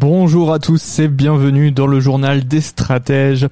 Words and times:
Bonjour 0.00 0.52
à 0.52 0.60
tous 0.60 1.00
et 1.00 1.08
bienvenue 1.08 1.72
dans 1.72 1.88
le 1.88 1.98
journal 1.98 2.46
des 2.46 2.60
stratèges. 2.60 3.48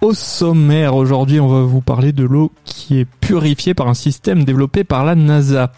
Au 0.00 0.14
sommaire, 0.14 0.96
aujourd'hui, 0.96 1.38
on 1.38 1.48
va 1.48 1.60
vous 1.64 1.82
parler 1.82 2.12
de 2.12 2.24
l'eau 2.24 2.50
qui 2.64 2.98
est 2.98 3.04
purifiée 3.04 3.74
par 3.74 3.88
un 3.88 3.94
système 3.94 4.44
développé 4.44 4.84
par 4.84 5.04
la 5.04 5.14
NASA. 5.14 5.70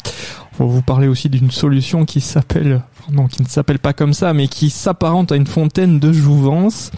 On 0.61 0.67
va 0.67 0.73
vous 0.73 0.83
parler 0.83 1.09
aussi 1.09 1.29
d'une 1.29 1.51
solution 1.51 2.05
qui 2.05 2.21
s'appelle, 2.21 2.83
non, 3.11 3.27
qui 3.27 3.43
ne 3.43 3.49
s'appelle 3.49 3.81
pas 3.81 3.93
comme 3.93 4.13
ça, 4.13 4.33
mais 4.35 4.47
qui 4.47 4.71
s'apparente 4.71 5.33
à 5.33 5.37
une 5.37 5.49
fontaine 5.49 5.99
de 5.99 6.13
jouvence. 6.13 6.93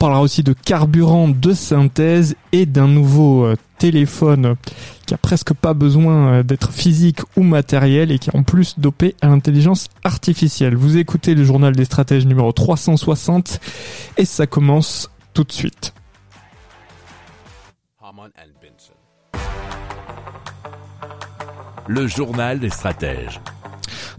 On 0.00 0.06
parlera 0.06 0.22
aussi 0.22 0.42
de 0.42 0.54
carburant 0.54 1.28
de 1.28 1.52
synthèse 1.52 2.34
et 2.52 2.64
d'un 2.64 2.88
nouveau 2.88 3.44
euh, 3.44 3.56
téléphone 3.76 4.56
qui 5.04 5.12
a 5.12 5.18
presque 5.18 5.52
pas 5.52 5.74
besoin 5.74 6.32
euh, 6.32 6.42
d'être 6.42 6.72
physique 6.72 7.18
ou 7.36 7.42
matériel 7.42 8.10
et 8.10 8.18
qui 8.18 8.30
est 8.30 8.34
en 8.34 8.42
plus 8.42 8.78
dopé 8.78 9.14
à 9.20 9.26
l'intelligence 9.26 9.88
artificielle. 10.02 10.74
Vous 10.74 10.96
écoutez 10.96 11.34
le 11.34 11.44
journal 11.44 11.76
des 11.76 11.84
stratèges 11.84 12.24
numéro 12.24 12.50
360 12.50 13.60
et 14.16 14.24
ça 14.24 14.46
commence 14.46 15.10
tout 15.34 15.44
de 15.44 15.52
suite. 15.52 15.92
Le 21.88 22.06
journal 22.06 22.58
des 22.58 22.70
stratèges. 22.70 23.38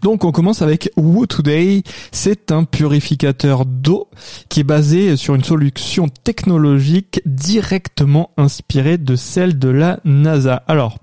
Donc 0.02 0.26
on 0.26 0.32
commence 0.32 0.62
avec 0.62 0.92
Woo 0.98 1.28
Today. 1.28 1.84
C'est 2.12 2.52
un 2.52 2.64
purificateur 2.64 3.66
d'eau 3.66 4.08
qui 4.50 4.62
est 4.62 4.64
basé 4.64 5.16
sur 5.16 5.36
une 5.36 5.44
solution 5.44 6.08
technologique 6.24 7.22
directement 7.26 8.32
inspirée 8.38 8.98
de 8.98 9.16
celle 9.16 9.60
de 9.60 9.70
la 9.70 10.00
NASA. 10.04 10.64
Alors, 10.68 10.98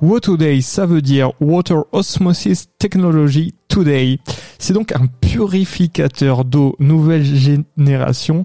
Woo 0.00 0.20
Today, 0.20 0.60
ça 0.60 0.86
veut 0.86 1.02
dire 1.02 1.32
Water 1.40 1.84
Osmosis 1.92 2.68
Technology 2.78 3.54
Today. 3.66 4.18
C'est 4.58 4.72
donc 4.72 4.92
un 4.92 5.06
purificateur 5.06 6.44
d'eau 6.44 6.76
nouvelle 6.78 7.24
génération 7.24 8.44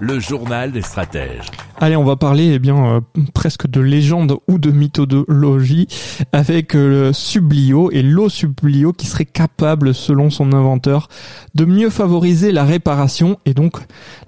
Le 0.00 0.20
journal 0.20 0.70
des 0.70 0.82
stratèges. 0.82 1.50
Allez, 1.84 1.96
on 1.96 2.04
va 2.04 2.14
parler 2.14 2.52
eh 2.52 2.58
bien 2.60 2.76
euh, 2.76 3.00
presque 3.34 3.66
de 3.66 3.80
légende 3.80 4.36
ou 4.46 4.58
de 4.58 4.70
mythologie 4.70 5.88
avec 6.30 6.76
euh, 6.76 7.08
le 7.08 7.12
Sublio 7.12 7.90
et 7.90 8.02
l'eau 8.02 8.28
Sublio 8.28 8.92
qui 8.92 9.08
serait 9.08 9.24
capable, 9.24 9.92
selon 9.92 10.30
son 10.30 10.52
inventeur, 10.52 11.08
de 11.56 11.64
mieux 11.64 11.90
favoriser 11.90 12.52
la 12.52 12.62
réparation 12.64 13.36
et 13.46 13.52
donc 13.52 13.78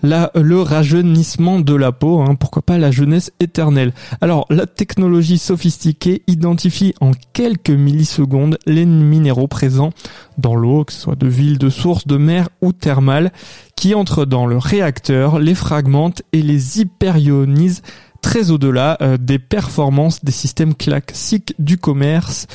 le 0.03 0.57
rajeunissement 0.57 1.61
de 1.61 1.77
la 1.77 1.93
peau. 1.93 2.23
Hein, 2.23 2.35
pourquoi 2.35 2.63
pas 2.63 2.77
la 2.77 2.91
jeunesse 2.91 3.31
éternelle 3.39 3.93
Alors, 4.21 4.47
la 4.51 4.67
technologie 4.67 5.39
sophistiquée 5.39 6.23
identifie 6.27 6.93
en 7.01 7.13
quelques 7.35 7.71
millisecondes 7.71 8.59
les 8.67 8.85
minéraux 8.85 9.47
présents 9.47 9.93
dans 10.39 10.57
l'eau, 10.57 10.85
que 10.85 10.93
ce 10.93 11.03
soit 11.03 11.15
de 11.15 11.29
ville, 11.29 11.59
de 11.59 11.71
source, 11.71 12.09
de 12.09 12.17
mer 12.17 12.49
ou 12.61 12.73
thermale, 12.73 13.31
qui 13.77 13.95
entrent 13.95 14.25
dans 14.25 14.47
le 14.47 14.59
réacteur, 14.59 15.39
les 15.39 15.55
fragmentent 15.55 16.23
et 16.33 16.43
les 16.43 16.81
très 18.25 18.51
au-delà 18.51 18.97
euh, 19.03 19.19
des 19.19 19.39
performances 19.39 20.25
des 20.25 20.33
systèmes 20.33 20.75
classiques 20.75 21.55
du 21.59 21.77
commerce, 21.77 22.47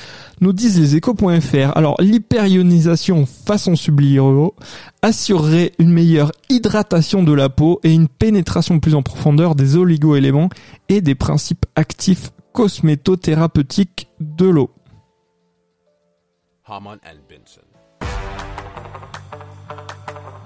nous 0.42 0.52
disent 0.52 0.80
les 0.80 0.96
échos.fr. 0.96 1.78
Alors 1.78 1.96
l'hyperionisation 2.02 3.28
façon 3.28 3.76
Sublio 3.76 4.56
assurerait 5.04 5.74
une 5.78 5.92
meilleure 5.92 6.32
hydratation 6.50 7.22
de 7.22 7.34
la 7.34 7.50
peau 7.50 7.80
et 7.84 7.94
une 7.94 8.08
pénétration 8.08 8.80
plus 8.80 8.96
en 8.96 9.04
profondeur 9.04 9.54
des 9.54 9.78
oligo-éléments 9.78 10.50
et 10.90 11.02
des 11.02 11.14
principes 11.14 11.68
actifs 11.76 12.32
cosmétothérapeutiques 12.52 14.10
de 14.20 14.48
l'eau. 14.48 14.72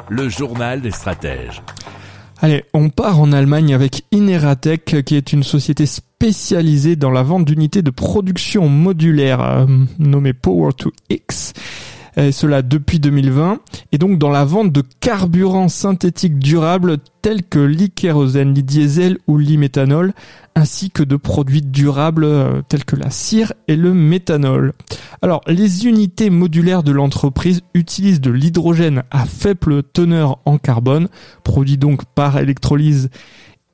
Le 0.09 0.27
journal 0.27 0.81
des 0.81 0.91
stratèges. 0.91 1.61
Allez, 2.41 2.63
on 2.73 2.89
part 2.89 3.19
en 3.19 3.31
Allemagne 3.31 3.73
avec 3.73 4.03
Ineratech, 4.11 5.03
qui 5.05 5.15
est 5.15 5.33
une 5.33 5.43
société 5.43 5.85
spécialisée 5.85 6.95
dans 6.95 7.11
la 7.11 7.23
vente 7.23 7.45
d'unités 7.45 7.81
de 7.81 7.91
production 7.91 8.67
modulaire 8.69 9.41
euh, 9.41 9.65
nommée 9.99 10.33
Power 10.33 10.73
to 10.73 10.91
X. 11.09 11.53
Et 12.15 12.31
cela 12.31 12.61
depuis 12.61 12.99
2020, 12.99 13.59
et 13.91 13.97
donc 13.97 14.19
dans 14.19 14.29
la 14.29 14.45
vente 14.45 14.71
de 14.71 14.83
carburants 14.99 15.69
synthétiques 15.69 16.37
durables 16.37 16.97
tels 17.23 17.43
que 17.43 17.59
l'e-kérosène, 17.59 18.53
l'e-diesel 18.53 19.17
ou 19.27 19.37
l'e-méthanol, 19.37 20.13
ainsi 20.55 20.91
que 20.91 21.01
de 21.01 21.15
produits 21.15 21.63
durables 21.63 22.25
euh, 22.25 22.61
tels 22.67 22.85
que 22.85 22.95
la 22.95 23.09
cire 23.09 23.53
et 23.67 23.75
le 23.75 23.93
méthanol. 23.93 24.73
Alors, 25.23 25.41
les 25.47 25.87
unités 25.87 26.29
modulaires 26.29 26.83
de 26.83 26.91
l'entreprise 26.91 27.61
utilisent 27.73 28.21
de 28.21 28.29
l'hydrogène 28.29 29.03
à 29.09 29.25
faible 29.25 29.81
teneur 29.81 30.39
en 30.45 30.59
carbone, 30.59 31.07
produit 31.43 31.77
donc 31.77 32.05
par 32.05 32.37
électrolyse 32.37 33.09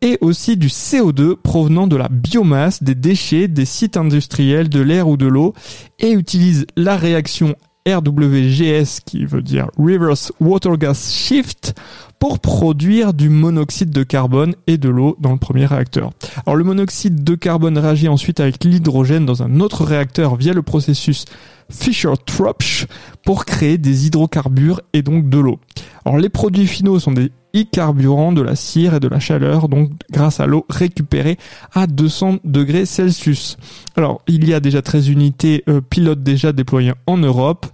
et 0.01 0.17
aussi 0.21 0.55
du 0.55 0.67
CO2 0.67 1.35
provenant 1.35 1.87
de 1.87 1.97
la 1.97 2.07
biomasse, 2.09 2.83
des 2.83 2.95
déchets, 2.95 3.47
des 3.47 3.65
sites 3.65 3.97
industriels, 3.97 4.69
de 4.69 4.79
l'air 4.79 5.09
ou 5.09 5.17
de 5.17 5.27
l'eau, 5.27 5.53
et 5.99 6.11
utilise 6.11 6.65
la 6.77 6.95
réaction 6.95 7.55
RWGS 7.87 9.01
qui 9.05 9.25
veut 9.25 9.41
dire 9.41 9.69
Reverse 9.77 10.31
Water 10.39 10.77
Gas 10.77 11.11
Shift 11.11 11.75
pour 12.19 12.39
produire 12.39 13.13
du 13.13 13.29
monoxyde 13.29 13.91
de 13.91 14.03
carbone 14.03 14.55
et 14.67 14.77
de 14.77 14.89
l'eau 14.89 15.15
dans 15.19 15.31
le 15.31 15.37
premier 15.37 15.65
réacteur. 15.65 16.11
Alors 16.45 16.57
le 16.57 16.63
monoxyde 16.63 17.23
de 17.23 17.35
carbone 17.35 17.77
réagit 17.77 18.09
ensuite 18.09 18.39
avec 18.39 18.63
l'hydrogène 18.63 19.25
dans 19.25 19.41
un 19.41 19.59
autre 19.61 19.85
réacteur 19.85 20.35
via 20.35 20.53
le 20.53 20.61
processus 20.61 21.25
Fischer-Tropsch 21.69 22.87
pour 23.23 23.45
créer 23.45 23.77
des 23.77 24.07
hydrocarbures 24.07 24.81
et 24.93 25.01
donc 25.01 25.29
de 25.29 25.39
l'eau. 25.39 25.59
Alors 26.03 26.17
les 26.17 26.29
produits 26.29 26.67
finaux 26.67 26.99
sont 26.99 27.11
des 27.11 27.31
e-carburant, 27.55 28.31
de 28.31 28.41
la 28.41 28.55
cire 28.55 28.95
et 28.95 28.99
de 28.99 29.07
la 29.07 29.19
chaleur, 29.19 29.69
donc 29.69 29.91
grâce 30.11 30.39
à 30.39 30.47
l'eau 30.47 30.65
récupérée 30.69 31.37
à 31.73 31.87
200 31.87 32.37
degrés 32.43 32.85
Celsius. 32.85 33.57
Alors, 33.95 34.21
il 34.27 34.47
y 34.47 34.53
a 34.53 34.59
déjà 34.59 34.81
13 34.81 35.09
unités 35.09 35.63
euh, 35.67 35.81
pilotes 35.81 36.23
déjà 36.23 36.51
déployées 36.51 36.93
en 37.07 37.17
Europe 37.17 37.65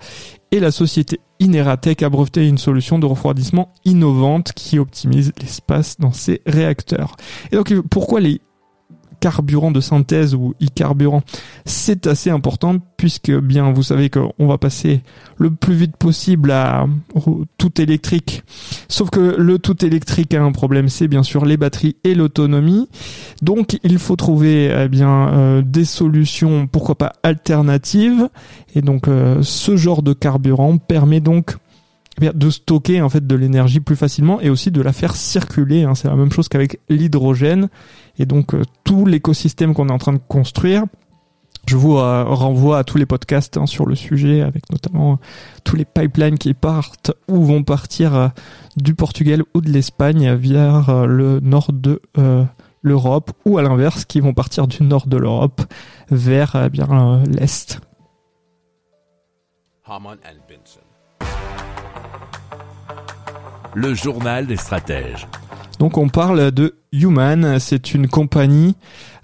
et 0.51 0.60
la 0.60 0.72
société 0.72 1.19
Ineratech 1.39 2.01
a 2.04 2.10
breveté 2.10 2.48
une 2.48 2.57
solution 2.57 2.98
de 2.98 3.06
refroidissement 3.06 3.74
innovante 3.83 4.54
qui 4.54 4.80
optimise 4.80 5.33
l'espace 5.42 5.98
dans 6.00 6.13
ses 6.13 6.42
réacteurs. 6.45 7.18
Et 7.51 7.57
donc, 7.57 7.74
pourquoi 7.89 8.22
les 8.22 8.39
carburant 9.25 9.72
de 9.72 9.80
synthèse 9.80 10.36
ou 10.36 10.54
e-carburant, 10.62 11.24
c'est 11.66 12.06
assez 12.06 12.30
important 12.30 12.77
puisque 12.95 13.31
bien 13.31 13.72
vous 13.72 13.81
savez 13.81 14.12
qu'on 14.12 14.45
va 14.45 14.60
passer 14.60 15.01
le 15.39 15.50
plus 15.50 15.74
vite 15.74 15.98
possible 15.98 16.51
à 16.51 16.86
tout 17.57 17.81
électrique. 17.81 18.44
Sauf 18.88 19.10
que 19.10 19.36
le 19.36 19.57
tout 19.57 19.83
électrique 19.83 20.36
a 20.36 20.44
un 20.44 20.51
problème, 20.51 20.89
c'est 20.89 21.07
bien 21.07 21.24
sûr 21.24 21.44
les 21.44 21.57
batteries 21.57 21.95
et 22.04 22.13
l'autonomie. 22.13 22.88
Donc 23.42 23.80
il 23.83 23.98
faut 23.98 24.16
trouver 24.16 24.72
eh 24.83 24.89
bien 24.89 25.30
euh, 25.30 25.63
des 25.66 25.86
solutions, 25.86 26.68
pourquoi 26.68 26.94
pas 26.94 27.13
alternatives. 27.24 28.30
Et 28.75 28.83
donc 28.83 29.07
euh, 29.07 29.39
ce 29.42 29.75
genre 29.75 30.04
de 30.04 30.13
carburant 30.13 30.77
permet 30.77 31.19
donc 31.19 31.56
de 32.19 32.50
stocker 32.50 33.01
en 33.01 33.09
fait 33.09 33.25
de 33.25 33.35
l'énergie 33.35 33.79
plus 33.79 33.95
facilement 33.95 34.39
et 34.41 34.50
aussi 34.50 34.71
de 34.71 34.81
la 34.81 34.94
faire 34.94 35.15
circuler. 35.15 35.83
Hein. 35.83 35.95
C'est 35.95 36.07
la 36.07 36.15
même 36.15 36.31
chose 36.31 36.47
qu'avec 36.47 36.79
l'hydrogène. 36.89 37.69
Et 38.17 38.25
donc 38.25 38.53
euh, 38.53 38.62
tout 38.83 39.06
l'écosystème 39.06 39.73
qu'on 39.73 39.89
est 39.89 39.94
en 39.94 39.97
train 39.97 40.13
de 40.13 40.21
construire, 40.27 40.85
je 41.67 41.75
vous 41.75 41.97
euh, 41.97 42.23
renvoie 42.23 42.79
à 42.79 42.83
tous 42.83 42.97
les 42.97 43.06
podcasts 43.06 43.57
hein, 43.57 43.65
sur 43.65 43.85
le 43.85 43.95
sujet, 43.95 44.41
avec 44.41 44.69
notamment 44.71 45.13
euh, 45.13 45.15
tous 45.63 45.75
les 45.75 45.85
pipelines 45.85 46.38
qui 46.38 46.53
partent 46.53 47.12
ou 47.27 47.44
vont 47.44 47.63
partir 47.63 48.31
du 48.77 48.95
Portugal 48.95 49.44
ou 49.53 49.62
de 49.62 49.69
l'Espagne 49.69 50.33
vers 50.35 51.07
le 51.07 51.39
nord 51.39 51.73
de 51.73 52.01
l'Europe, 52.83 53.31
ou 53.45 53.57
à 53.57 53.63
l'inverse, 53.63 54.06
qui 54.06 54.19
vont 54.19 54.33
partir 54.33 54.67
du 54.67 54.83
nord 54.83 55.07
de 55.07 55.17
l'Europe 55.17 55.62
vers 56.12 56.56
eh 56.56 56.69
bien 56.69 57.23
l'est. 57.23 57.79
Le 63.75 63.94
journal 63.94 64.48
des 64.48 64.56
stratèges. 64.56 65.27
Donc 65.80 65.98
on 65.98 66.07
parle 66.07 66.51
de 66.51 66.75
Human, 66.94 67.60
c'est 67.60 67.94
une 67.94 68.07
compagnie 68.07 68.75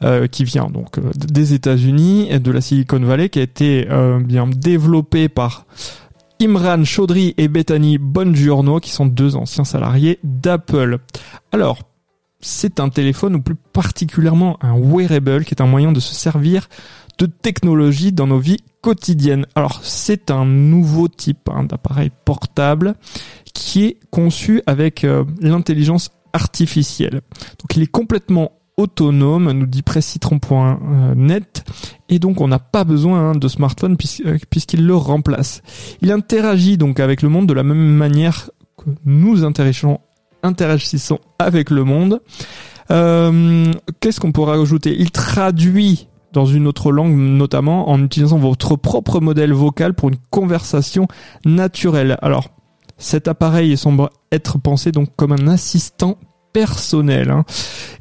euh, 0.04 0.28
qui 0.28 0.44
vient 0.44 0.70
donc 0.70 0.98
euh, 0.98 1.12
des 1.16 1.54
États-Unis 1.54 2.38
de 2.38 2.52
la 2.52 2.60
Silicon 2.60 3.00
Valley 3.00 3.30
qui 3.30 3.40
a 3.40 3.44
été 3.44 3.88
euh, 3.90 4.20
bien 4.20 4.48
développée 4.48 5.30
par 5.30 5.66
Imran 6.42 6.84
Chaudhry 6.84 7.34
et 7.38 7.48
Bethany 7.48 7.98
Bongiorno 7.98 8.82
qui 8.82 8.90
sont 8.90 9.06
deux 9.06 9.38
anciens 9.38 9.64
salariés 9.64 10.20
d'Apple. 10.24 10.98
Alors, 11.54 11.80
c'est 12.42 12.82
un 12.82 12.90
téléphone 12.90 13.36
ou 13.36 13.42
plus 13.42 13.56
particulièrement 13.56 14.58
un 14.62 14.78
wearable 14.78 15.46
qui 15.46 15.54
est 15.54 15.62
un 15.62 15.68
moyen 15.68 15.94
de 15.94 16.02
se 16.02 16.14
servir 16.14 16.68
de 17.22 17.28
technologie 17.28 18.12
dans 18.12 18.28
nos 18.28 18.40
vies 18.40 18.64
quotidiennes. 18.82 19.46
Alors, 19.56 19.82
c'est 19.84 20.32
un 20.32 20.46
nouveau 20.46 21.08
type 21.08 21.50
hein, 21.50 21.64
d'appareil 21.64 22.10
portable 22.26 22.96
qui 23.54 23.86
est 23.86 23.98
conçu 24.10 24.62
avec 24.66 25.06
l'intelligence 25.40 26.10
artificielle. 26.34 27.22
Donc 27.60 27.76
il 27.76 27.84
est 27.84 27.92
complètement 27.92 28.52
autonome, 28.78 29.52
nous 29.52 29.66
dit 29.66 29.82
Presscitron.net, 29.82 31.64
et 32.10 32.20
donc 32.20 32.42
on 32.42 32.48
n'a 32.48 32.60
pas 32.60 32.84
besoin 32.84 33.32
hein, 33.32 33.36
de 33.36 33.48
smartphone 33.48 33.98
euh, 34.26 34.38
puisqu'il 34.50 34.86
le 34.86 34.96
remplace. 34.96 35.62
Il 36.02 36.12
interagit 36.12 36.78
donc 36.78 37.00
avec 37.00 37.22
le 37.22 37.30
monde 37.30 37.48
de 37.48 37.54
la 37.54 37.64
même 37.64 37.78
manière 37.78 38.50
que 38.78 38.90
nous 39.06 39.44
interagissons, 39.44 40.00
interagissons 40.42 41.20
avec 41.38 41.70
le 41.70 41.84
monde. 41.84 42.22
Euh, 42.90 43.72
Qu'est-ce 44.00 44.20
qu'on 44.20 44.32
pourrait 44.32 44.60
ajouter 44.60 44.96
Il 44.98 45.12
traduit 45.12 46.08
dans 46.34 46.46
une 46.46 46.68
autre 46.68 46.92
langue 46.92 47.16
notamment 47.16 47.90
en 47.90 48.04
utilisant 48.04 48.38
votre 48.38 48.76
propre 48.76 49.20
modèle 49.20 49.54
vocal 49.54 49.94
pour 49.94 50.10
une 50.10 50.18
conversation 50.30 51.08
naturelle. 51.46 52.18
Alors, 52.22 52.50
cet 52.98 53.28
appareil 53.28 53.76
semble 53.78 54.10
être 54.32 54.60
pensé 54.60 54.92
donc 54.92 55.10
comme 55.16 55.32
un 55.32 55.48
assistant 55.48 56.18
personnel. 56.54 57.30
Hein. 57.30 57.44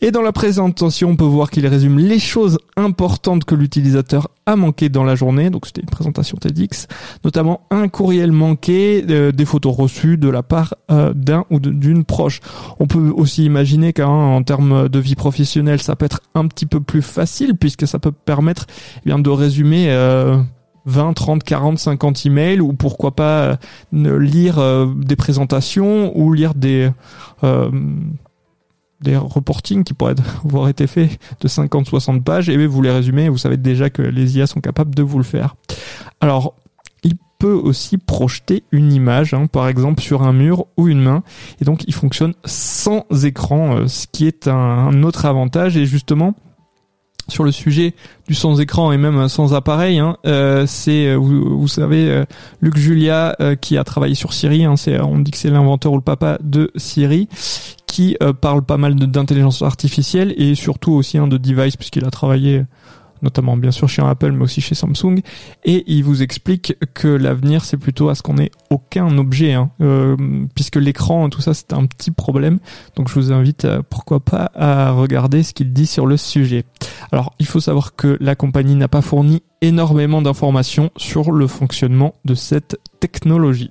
Et 0.00 0.10
dans 0.10 0.22
la 0.22 0.32
présentation, 0.32 1.10
on 1.10 1.16
peut 1.16 1.24
voir 1.24 1.50
qu'il 1.50 1.66
résume 1.66 1.98
les 1.98 2.18
choses 2.18 2.58
importantes 2.76 3.44
que 3.44 3.54
l'utilisateur 3.54 4.28
a 4.46 4.56
manqué 4.56 4.88
dans 4.88 5.04
la 5.04 5.14
journée. 5.14 5.50
Donc 5.50 5.66
c'était 5.66 5.82
une 5.82 5.88
présentation 5.90 6.36
TEDx, 6.36 6.86
notamment 7.24 7.66
un 7.70 7.88
courriel 7.88 8.32
manqué, 8.32 9.04
euh, 9.08 9.32
des 9.32 9.44
photos 9.44 9.76
reçues 9.76 10.16
de 10.16 10.28
la 10.28 10.42
part 10.42 10.74
euh, 10.90 11.12
d'un 11.14 11.44
ou 11.50 11.60
d'une 11.60 12.04
proche. 12.04 12.40
On 12.78 12.86
peut 12.86 13.12
aussi 13.14 13.44
imaginer 13.44 13.92
qu'en 13.92 14.42
termes 14.42 14.88
de 14.88 14.98
vie 14.98 15.14
professionnelle, 15.14 15.80
ça 15.80 15.96
peut 15.96 16.06
être 16.06 16.20
un 16.34 16.46
petit 16.46 16.66
peu 16.66 16.80
plus 16.80 17.02
facile 17.02 17.56
puisque 17.56 17.86
ça 17.86 17.98
peut 17.98 18.12
permettre 18.12 18.66
eh 18.98 19.06
bien 19.06 19.18
de 19.18 19.30
résumer. 19.30 19.90
Euh, 19.90 20.42
20, 20.86 21.12
30, 21.12 21.44
40, 21.44 21.78
50 21.78 22.26
emails 22.26 22.60
ou 22.60 22.72
pourquoi 22.72 23.14
pas 23.14 23.58
euh, 23.94 24.18
lire 24.18 24.58
euh, 24.58 24.86
des 24.96 25.16
présentations 25.16 26.16
ou 26.18 26.32
lire 26.32 26.54
des 26.54 26.90
euh, 27.44 27.70
des 29.00 29.16
reportings 29.16 29.84
qui 29.84 29.94
pourraient 29.94 30.14
avoir 30.44 30.68
été 30.68 30.86
faits 30.86 31.18
de 31.40 31.48
50, 31.48 31.86
60 31.86 32.24
pages 32.24 32.48
et 32.48 32.66
vous 32.66 32.82
les 32.82 32.90
résumez 32.90 33.28
vous 33.28 33.38
savez 33.38 33.56
déjà 33.56 33.90
que 33.90 34.02
les 34.02 34.36
IA 34.38 34.46
sont 34.46 34.60
capables 34.60 34.94
de 34.94 35.02
vous 35.02 35.18
le 35.18 35.24
faire. 35.24 35.56
Alors, 36.20 36.54
il 37.02 37.14
peut 37.38 37.52
aussi 37.52 37.96
projeter 37.96 38.64
une 38.70 38.92
image, 38.92 39.32
hein, 39.32 39.46
par 39.46 39.68
exemple 39.68 40.02
sur 40.02 40.22
un 40.22 40.32
mur 40.32 40.66
ou 40.76 40.88
une 40.88 41.00
main, 41.00 41.22
et 41.60 41.64
donc 41.64 41.84
il 41.86 41.94
fonctionne 41.94 42.34
sans 42.44 43.06
écran, 43.24 43.86
ce 43.88 44.06
qui 44.10 44.26
est 44.26 44.48
un 44.48 45.02
autre 45.02 45.24
avantage 45.24 45.76
et 45.76 45.86
justement 45.86 46.34
sur 47.30 47.44
le 47.44 47.52
sujet 47.52 47.94
du 48.28 48.34
sans 48.34 48.60
écran 48.60 48.92
et 48.92 48.98
même 48.98 49.28
sans 49.28 49.54
appareil. 49.54 49.98
Hein, 49.98 50.16
euh, 50.26 50.66
c'est 50.66 51.06
euh, 51.06 51.16
vous, 51.16 51.68
savez 51.68 52.10
euh, 52.10 52.24
Luc 52.60 52.76
Julia 52.76 53.36
qui 53.60 53.78
a 53.78 53.84
travaillé 53.84 54.14
sur 54.14 54.34
Siri. 54.34 54.64
Hein, 54.64 54.76
c'est 54.76 55.00
on 55.00 55.18
dit 55.18 55.30
que 55.30 55.38
c'est 55.38 55.50
l'inventeur 55.50 55.92
ou 55.92 55.96
le 55.96 56.02
papa 56.02 56.38
de 56.42 56.70
Siri 56.76 57.28
qui 57.90 58.16
parle 58.40 58.62
pas 58.62 58.76
mal 58.76 58.94
d'intelligence 58.94 59.62
artificielle 59.62 60.32
et 60.36 60.54
surtout 60.54 60.92
aussi 60.92 61.18
de 61.18 61.36
device 61.36 61.76
puisqu'il 61.76 62.04
a 62.04 62.10
travaillé 62.10 62.64
notamment 63.22 63.56
bien 63.56 63.70
sûr 63.70 63.88
chez 63.88 64.02
Apple, 64.02 64.32
mais 64.32 64.44
aussi 64.44 64.60
chez 64.60 64.74
Samsung. 64.74 65.20
Et 65.64 65.84
il 65.86 66.04
vous 66.04 66.22
explique 66.22 66.76
que 66.94 67.08
l'avenir, 67.08 67.64
c'est 67.64 67.76
plutôt 67.76 68.08
à 68.08 68.14
ce 68.14 68.22
qu'on 68.22 68.38
ait 68.38 68.50
aucun 68.70 69.16
objet, 69.18 69.52
hein, 69.52 69.70
euh, 69.80 70.16
puisque 70.54 70.76
l'écran, 70.76 71.28
tout 71.28 71.40
ça, 71.40 71.54
c'est 71.54 71.72
un 71.72 71.86
petit 71.86 72.10
problème. 72.10 72.58
Donc 72.96 73.08
je 73.08 73.14
vous 73.14 73.32
invite, 73.32 73.64
euh, 73.64 73.82
pourquoi 73.88 74.20
pas, 74.20 74.50
à 74.54 74.90
regarder 74.92 75.42
ce 75.42 75.52
qu'il 75.52 75.72
dit 75.72 75.86
sur 75.86 76.06
le 76.06 76.16
sujet. 76.16 76.64
Alors, 77.12 77.34
il 77.38 77.46
faut 77.46 77.60
savoir 77.60 77.94
que 77.94 78.16
la 78.20 78.34
compagnie 78.34 78.74
n'a 78.74 78.88
pas 78.88 79.02
fourni 79.02 79.42
énormément 79.60 80.22
d'informations 80.22 80.90
sur 80.96 81.32
le 81.32 81.46
fonctionnement 81.46 82.14
de 82.24 82.34
cette 82.34 82.78
technologie. 83.00 83.70